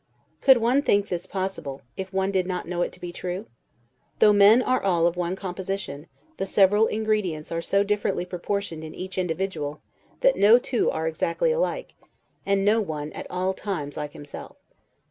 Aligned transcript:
Could 0.41 0.57
one 0.57 0.81
think 0.81 1.09
this 1.09 1.27
possible, 1.27 1.83
if 1.95 2.11
one 2.11 2.31
did 2.31 2.47
not 2.47 2.67
know 2.67 2.81
it 2.81 2.91
to 2.93 2.99
be 2.99 3.11
true? 3.11 3.45
Though 4.17 4.33
men 4.33 4.63
are 4.63 4.81
all 4.81 5.05
of 5.05 5.15
one 5.15 5.35
composition, 5.35 6.07
the 6.37 6.45
several 6.47 6.87
ingredients 6.87 7.51
are 7.51 7.61
so 7.61 7.83
differently 7.83 8.25
proportioned 8.25 8.83
in 8.83 8.95
each 8.95 9.19
individual, 9.19 9.83
that 10.21 10.35
no 10.37 10.57
two 10.57 10.89
are 10.89 11.07
exactly 11.07 11.51
alike; 11.51 11.93
and 12.47 12.65
no 12.65 12.81
one 12.81 13.13
at 13.13 13.29
all 13.29 13.53
times 13.53 13.95
like 13.95 14.13
himself. 14.13 14.57